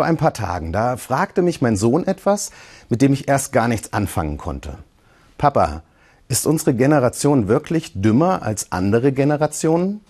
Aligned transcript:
Vor 0.00 0.06
ein 0.06 0.16
paar 0.16 0.32
Tagen, 0.32 0.72
da 0.72 0.96
fragte 0.96 1.42
mich 1.42 1.60
mein 1.60 1.76
Sohn 1.76 2.06
etwas, 2.06 2.52
mit 2.88 3.02
dem 3.02 3.12
ich 3.12 3.28
erst 3.28 3.52
gar 3.52 3.68
nichts 3.68 3.92
anfangen 3.92 4.38
konnte. 4.38 4.78
Papa, 5.36 5.82
ist 6.26 6.46
unsere 6.46 6.72
Generation 6.72 7.48
wirklich 7.48 7.92
dümmer 8.00 8.40
als 8.42 8.72
andere 8.72 9.12
Generationen? 9.12 10.00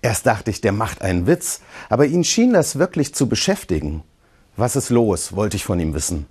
Erst 0.00 0.24
dachte 0.24 0.50
ich, 0.50 0.62
der 0.62 0.72
macht 0.72 1.02
einen 1.02 1.26
Witz, 1.26 1.60
aber 1.90 2.06
ihn 2.06 2.24
schien 2.24 2.54
das 2.54 2.78
wirklich 2.78 3.14
zu 3.14 3.28
beschäftigen. 3.28 4.02
Was 4.56 4.76
ist 4.76 4.88
los, 4.88 5.36
wollte 5.36 5.58
ich 5.58 5.64
von 5.66 5.78
ihm 5.78 5.92
wissen. 5.92 6.24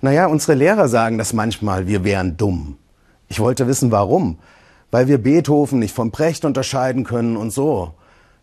Naja, 0.00 0.24
unsere 0.24 0.54
Lehrer 0.54 0.88
sagen 0.88 1.18
das 1.18 1.34
manchmal, 1.34 1.88
wir 1.88 2.04
wären 2.04 2.38
dumm. 2.38 2.78
Ich 3.28 3.38
wollte 3.38 3.66
wissen, 3.66 3.90
warum. 3.90 4.38
Weil 4.90 5.08
wir 5.08 5.18
Beethoven 5.18 5.78
nicht 5.78 5.94
vom 5.94 6.10
Brecht 6.10 6.46
unterscheiden 6.46 7.04
können 7.04 7.36
und 7.36 7.50
so. 7.50 7.92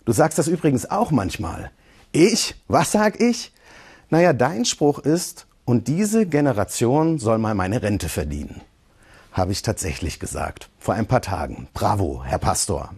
Du 0.06 0.12
sagst 0.12 0.38
das 0.38 0.48
übrigens 0.48 0.88
auch 0.88 1.09
manchmal. 1.09 1.72
Ich? 2.12 2.54
Was 2.68 2.92
sag 2.92 3.20
ich? 3.20 3.54
Naja, 4.10 4.34
dein 4.34 4.66
Spruch 4.66 5.00
ist, 5.00 5.48
und 5.66 5.90
diese 5.90 6.26
Generation 6.26 7.20
soll 7.20 7.40
mal 7.40 7.54
meine 7.54 7.82
Rente 7.82 8.08
verdienen. 8.08 8.62
Habe 9.34 9.52
ich 9.52 9.62
tatsächlich 9.62 10.18
gesagt. 10.18 10.70
Vor 10.80 10.94
ein 10.94 11.08
paar 11.08 11.22
Tagen. 11.22 11.68
Bravo, 11.74 12.24
Herr 12.24 12.38
Pastor. 12.38 12.94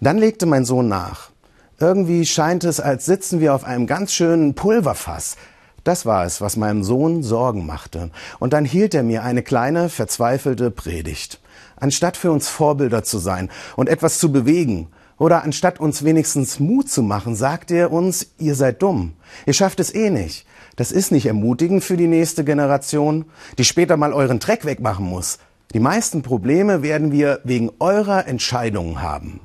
Dann 0.00 0.18
legte 0.18 0.46
mein 0.46 0.64
Sohn 0.64 0.88
nach. 0.88 1.30
Irgendwie 1.78 2.26
scheint 2.26 2.64
es, 2.64 2.80
als 2.80 3.06
sitzen 3.06 3.38
wir 3.38 3.54
auf 3.54 3.62
einem 3.62 3.86
ganz 3.86 4.12
schönen 4.12 4.54
Pulverfass. 4.54 5.36
Das 5.84 6.04
war 6.04 6.24
es, 6.24 6.40
was 6.40 6.56
meinem 6.56 6.82
Sohn 6.82 7.22
Sorgen 7.22 7.64
machte. 7.64 8.10
Und 8.40 8.52
dann 8.52 8.64
hielt 8.64 8.92
er 8.92 9.04
mir 9.04 9.22
eine 9.22 9.44
kleine, 9.44 9.88
verzweifelte 9.88 10.72
Predigt. 10.72 11.40
Anstatt 11.76 12.16
für 12.16 12.32
uns 12.32 12.48
Vorbilder 12.48 13.04
zu 13.04 13.18
sein 13.18 13.48
und 13.76 13.88
etwas 13.88 14.18
zu 14.18 14.32
bewegen, 14.32 14.88
oder 15.18 15.42
anstatt 15.42 15.80
uns 15.80 16.04
wenigstens 16.04 16.60
Mut 16.60 16.88
zu 16.90 17.02
machen, 17.02 17.34
sagt 17.34 17.70
er 17.70 17.92
uns, 17.92 18.28
ihr 18.38 18.54
seid 18.54 18.82
dumm. 18.82 19.14
Ihr 19.46 19.52
schafft 19.52 19.80
es 19.80 19.94
eh 19.94 20.10
nicht. 20.10 20.46
Das 20.76 20.92
ist 20.92 21.10
nicht 21.10 21.26
ermutigend 21.26 21.82
für 21.82 21.96
die 21.96 22.06
nächste 22.06 22.44
Generation, 22.44 23.24
die 23.58 23.64
später 23.64 23.96
mal 23.96 24.12
euren 24.12 24.38
Dreck 24.38 24.64
wegmachen 24.64 25.04
muss. 25.04 25.38
Die 25.74 25.80
meisten 25.80 26.22
Probleme 26.22 26.82
werden 26.82 27.12
wir 27.12 27.40
wegen 27.44 27.70
eurer 27.80 28.26
Entscheidungen 28.26 29.02
haben. 29.02 29.40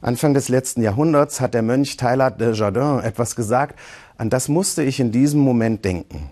Anfang 0.00 0.32
des 0.32 0.48
letzten 0.48 0.82
Jahrhunderts 0.82 1.40
hat 1.40 1.52
der 1.52 1.62
Mönch 1.62 1.98
Teilhard 1.98 2.40
de 2.40 2.54
Jardin 2.54 3.00
etwas 3.00 3.36
gesagt, 3.36 3.78
an 4.16 4.30
das 4.30 4.48
musste 4.48 4.82
ich 4.82 4.98
in 4.98 5.12
diesem 5.12 5.40
Moment 5.40 5.84
denken. 5.84 6.30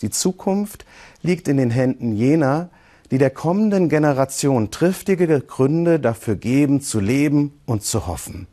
Die 0.00 0.10
Zukunft 0.10 0.86
liegt 1.20 1.48
in 1.48 1.56
den 1.56 1.70
Händen 1.70 2.12
jener, 2.12 2.70
die 3.10 3.18
der 3.18 3.30
kommenden 3.30 3.88
Generation 3.88 4.70
triftige 4.70 5.40
Gründe 5.40 5.98
dafür 6.00 6.36
geben, 6.36 6.80
zu 6.80 7.00
leben 7.00 7.58
und 7.66 7.82
zu 7.82 8.06
hoffen. 8.06 8.46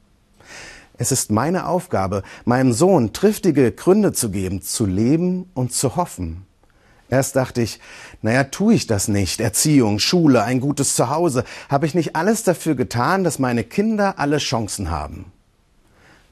Es 0.98 1.12
ist 1.12 1.30
meine 1.32 1.68
Aufgabe, 1.68 2.24
meinem 2.46 2.72
Sohn 2.72 3.12
triftige 3.12 3.72
Gründe 3.72 4.14
zu 4.14 4.32
geben, 4.32 4.62
zu 4.62 4.86
leben 4.86 5.50
und 5.54 5.74
zu 5.74 5.98
hoffen. 5.98 6.46
Erst 7.10 7.36
dachte 7.36 7.62
ich, 7.62 7.80
naja, 8.22 8.46
tue 8.46 8.74
ich 8.74 8.88
das 8.88 9.08
nicht. 9.08 9.40
Erziehung, 9.40 10.00
Schule, 10.00 10.44
ein 10.44 10.60
gutes 10.60 10.96
Zuhause. 10.96 11.44
Habe 11.70 11.86
ich 11.86 11.94
nicht 11.94 12.16
alles 12.16 12.44
dafür 12.44 12.76
getan, 12.76 13.24
dass 13.24 13.40
meine 13.40 13.64
Kinder 13.64 14.18
alle 14.18 14.38
Chancen 14.38 14.90
haben? 14.90 15.32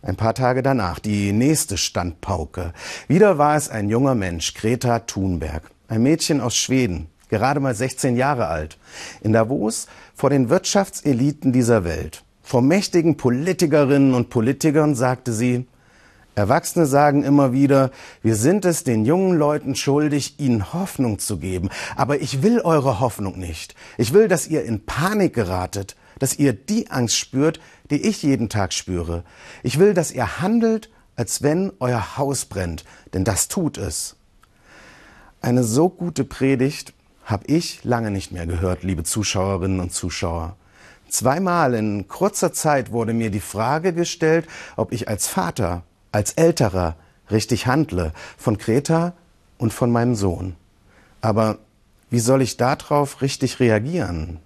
Ein 0.01 0.15
paar 0.15 0.33
Tage 0.33 0.63
danach 0.63 0.99
die 0.99 1.31
nächste 1.31 1.77
Standpauke. 1.77 2.73
Wieder 3.07 3.37
war 3.37 3.55
es 3.55 3.69
ein 3.69 3.89
junger 3.89 4.15
Mensch, 4.15 4.53
Greta 4.53 4.99
Thunberg, 4.99 5.63
ein 5.87 6.03
Mädchen 6.03 6.41
aus 6.41 6.55
Schweden, 6.57 7.07
gerade 7.33 7.59
mal 7.59 7.75
16 7.75 8.15
Jahre 8.15 8.47
alt, 8.47 8.77
in 9.21 9.33
Davos 9.33 9.87
vor 10.13 10.29
den 10.29 10.49
Wirtschaftseliten 10.49 11.51
dieser 11.51 11.83
Welt. 11.83 12.23
Vor 12.43 12.61
mächtigen 12.61 13.17
Politikerinnen 13.17 14.13
und 14.13 14.29
Politikern 14.29 14.95
sagte 14.95 15.33
sie, 15.33 15.65
Erwachsene 16.35 16.85
sagen 16.85 17.23
immer 17.23 17.53
wieder, 17.53 17.91
wir 18.21 18.35
sind 18.35 18.65
es 18.65 18.83
den 18.83 19.05
jungen 19.05 19.37
Leuten 19.37 19.75
schuldig, 19.75 20.39
ihnen 20.39 20.73
Hoffnung 20.73 21.19
zu 21.19 21.37
geben. 21.37 21.69
Aber 21.95 22.21
ich 22.21 22.41
will 22.41 22.59
eure 22.59 22.99
Hoffnung 22.99 23.37
nicht. 23.37 23.75
Ich 23.97 24.13
will, 24.13 24.27
dass 24.27 24.47
ihr 24.47 24.63
in 24.63 24.85
Panik 24.85 25.33
geratet, 25.33 25.95
dass 26.17 26.37
ihr 26.39 26.53
die 26.53 26.89
Angst 26.89 27.17
spürt, 27.17 27.59
die 27.91 28.01
ich 28.01 28.23
jeden 28.23 28.49
Tag 28.49 28.73
spüre. 28.73 29.23
Ich 29.61 29.77
will, 29.77 29.93
dass 29.93 30.11
ihr 30.11 30.41
handelt, 30.41 30.89
als 31.15 31.43
wenn 31.43 31.71
euer 31.79 32.17
Haus 32.17 32.45
brennt, 32.45 32.83
denn 33.13 33.23
das 33.23 33.47
tut 33.47 33.77
es. 33.77 34.15
Eine 35.41 35.63
so 35.63 35.89
gute 35.89 36.23
Predigt 36.23 36.93
habe 37.25 37.45
ich 37.47 37.83
lange 37.83 38.11
nicht 38.11 38.31
mehr 38.31 38.45
gehört, 38.45 38.83
liebe 38.83 39.03
Zuschauerinnen 39.03 39.79
und 39.79 39.93
Zuschauer. 39.93 40.55
Zweimal 41.09 41.73
in 41.75 42.07
kurzer 42.07 42.53
Zeit 42.53 42.91
wurde 42.91 43.13
mir 43.13 43.29
die 43.29 43.39
Frage 43.39 43.93
gestellt, 43.93 44.47
ob 44.75 44.91
ich 44.91 45.07
als 45.07 45.27
Vater, 45.27 45.83
als 46.11 46.33
Älterer 46.33 46.95
richtig 47.29 47.67
handle, 47.67 48.13
von 48.37 48.57
Greta 48.57 49.13
und 49.57 49.73
von 49.73 49.91
meinem 49.91 50.15
Sohn. 50.15 50.55
Aber 51.21 51.59
wie 52.09 52.19
soll 52.19 52.41
ich 52.41 52.57
darauf 52.57 53.21
richtig 53.21 53.59
reagieren? 53.59 54.39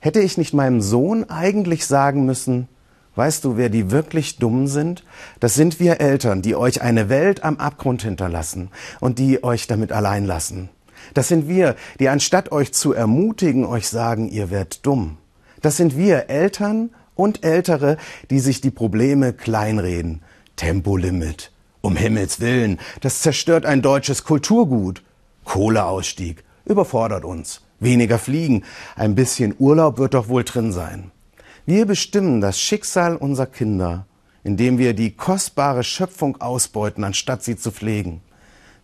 Hätte 0.00 0.20
ich 0.20 0.38
nicht 0.38 0.54
meinem 0.54 0.80
Sohn 0.80 1.28
eigentlich 1.28 1.86
sagen 1.86 2.24
müssen, 2.24 2.68
weißt 3.16 3.44
du, 3.44 3.56
wer 3.56 3.68
die 3.68 3.90
wirklich 3.90 4.38
dumm 4.38 4.68
sind? 4.68 5.04
Das 5.40 5.54
sind 5.54 5.80
wir 5.80 6.00
Eltern, 6.00 6.40
die 6.40 6.54
euch 6.54 6.82
eine 6.82 7.08
Welt 7.08 7.42
am 7.42 7.58
Abgrund 7.58 8.02
hinterlassen 8.02 8.70
und 9.00 9.18
die 9.18 9.42
euch 9.42 9.66
damit 9.66 9.90
allein 9.90 10.24
lassen. 10.24 10.68
Das 11.14 11.28
sind 11.28 11.48
wir, 11.48 11.76
die 12.00 12.08
anstatt 12.08 12.52
euch 12.52 12.72
zu 12.72 12.92
ermutigen, 12.92 13.64
euch 13.64 13.88
sagen, 13.88 14.28
ihr 14.28 14.50
werdet 14.50 14.84
dumm. 14.86 15.18
Das 15.62 15.76
sind 15.76 15.96
wir, 15.96 16.30
Eltern 16.30 16.90
und 17.14 17.44
Ältere, 17.44 17.96
die 18.30 18.40
sich 18.40 18.60
die 18.60 18.70
Probleme 18.70 19.32
kleinreden. 19.32 20.22
Tempolimit. 20.56 21.52
Um 21.80 21.96
Himmels 21.96 22.40
Willen, 22.40 22.78
das 23.00 23.22
zerstört 23.22 23.64
ein 23.64 23.82
deutsches 23.82 24.24
Kulturgut. 24.24 25.02
Kohleausstieg. 25.44 26.44
Überfordert 26.64 27.24
uns. 27.24 27.62
Weniger 27.80 28.18
fliegen. 28.18 28.64
Ein 28.96 29.14
bisschen 29.14 29.54
Urlaub 29.58 29.98
wird 29.98 30.14
doch 30.14 30.28
wohl 30.28 30.44
drin 30.44 30.72
sein. 30.72 31.10
Wir 31.64 31.86
bestimmen 31.86 32.40
das 32.40 32.60
Schicksal 32.60 33.16
unserer 33.16 33.46
Kinder, 33.46 34.06
indem 34.42 34.78
wir 34.78 34.94
die 34.94 35.12
kostbare 35.12 35.84
Schöpfung 35.84 36.40
ausbeuten, 36.40 37.04
anstatt 37.04 37.44
sie 37.44 37.56
zu 37.56 37.70
pflegen. 37.70 38.20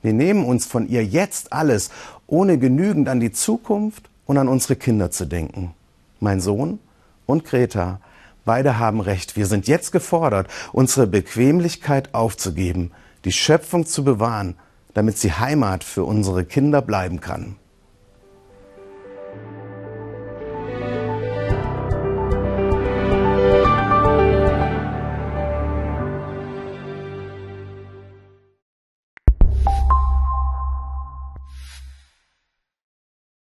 Wir 0.05 0.13
nehmen 0.13 0.45
uns 0.45 0.67
von 0.67 0.87
ihr 0.87 1.03
jetzt 1.03 1.55
alles, 1.55 1.89
ohne 2.27 2.59
genügend 2.59 3.09
an 3.09 3.21
die 3.21 3.33
Zukunft 3.33 4.11
und 4.27 4.37
an 4.37 4.49
unsere 4.49 4.77
Kinder 4.77 5.11
zu 5.11 5.25
denken. 5.25 5.73
Mein 6.21 6.43
Sohn 6.43 6.79
und 7.25 7.47
Greta, 7.47 8.01
beide 8.45 8.79
haben 8.79 9.01
recht. 9.01 9.35
Wir 9.35 9.47
sind 9.47 9.67
jetzt 9.67 9.93
gefordert, 9.93 10.49
unsere 10.75 11.07
Bequemlichkeit 11.07 12.13
aufzugeben, 12.13 12.91
die 13.25 13.33
Schöpfung 13.33 13.87
zu 13.87 14.05
bewahren, 14.05 14.57
damit 14.93 15.17
sie 15.17 15.33
Heimat 15.33 15.85
für 15.85 16.05
unsere 16.05 16.45
Kinder 16.45 16.83
bleiben 16.83 17.21
kann. 17.21 17.57